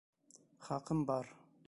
—Хаҡым 0.69 1.07
бар... 1.11 1.33